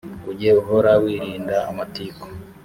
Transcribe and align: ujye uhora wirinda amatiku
ujye 0.29 0.49
uhora 0.61 0.91
wirinda 1.03 1.57
amatiku 1.69 2.25